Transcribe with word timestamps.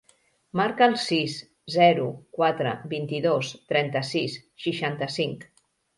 Marca 0.59 0.85
el 0.91 0.95
sis, 1.01 1.35
zero, 1.75 2.07
quatre, 2.39 2.71
vint-i-dos, 2.95 3.53
trenta-sis, 3.73 4.39
seixanta-cinc. 4.65 5.51